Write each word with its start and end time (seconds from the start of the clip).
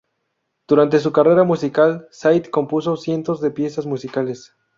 Durante 0.67 0.97
su 0.97 1.11
carrera 1.11 1.43
musical 1.43 2.07
Said 2.09 2.45
compuso 2.47 2.97
cientos 2.97 3.39
de 3.39 3.51
piezas 3.51 3.85
musicales. 3.85 4.55